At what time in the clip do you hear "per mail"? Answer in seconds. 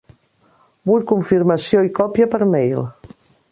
2.35-2.83